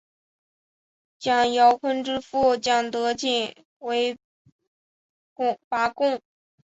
[1.19, 4.17] 蒋兆鲲之父蒋德璟为
[5.69, 6.19] 拔贡。